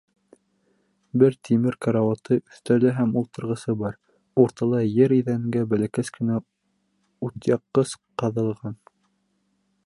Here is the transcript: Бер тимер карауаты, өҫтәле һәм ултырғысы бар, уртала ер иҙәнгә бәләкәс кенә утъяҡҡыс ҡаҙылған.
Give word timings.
Бер 1.23 1.35
тимер 1.49 1.75
карауаты, 1.85 2.37
өҫтәле 2.53 2.93
һәм 2.99 3.13
ултырғысы 3.21 3.75
бар, 3.83 3.99
уртала 4.45 4.81
ер 4.95 5.15
иҙәнгә 5.19 5.63
бәләкәс 5.75 6.11
кенә 6.17 6.41
утъяҡҡыс 7.29 7.95
ҡаҙылған. 8.25 8.81